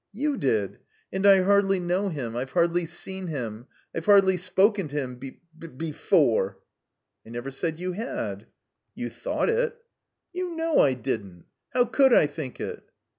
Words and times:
"You 0.13 0.35
did. 0.37 0.79
And 1.13 1.27
I 1.27 1.43
hardly 1.43 1.79
know 1.79 2.09
him. 2.09 2.35
I've 2.35 2.53
hardly 2.53 2.87
seen 2.87 3.27
him. 3.27 3.67
I've 3.93 4.07
hardly 4.07 4.35
spoken 4.35 4.87
to 4.87 4.95
him 4.95 5.17
be— 5.17 5.41
^be— 5.59 5.77
before." 5.77 6.57
"I 7.23 7.29
never 7.29 7.51
said 7.51 7.79
you 7.79 7.91
had." 7.91 8.47
"You 8.95 9.11
thought 9.11 9.47
it." 9.51 9.77
"You 10.33 10.55
know 10.55 10.79
I 10.79 10.95
didn't. 10.95 11.45
How 11.75 11.85
could 11.85 12.13
I 12.15 12.25
think 12.25 12.59
it?" 12.59 12.81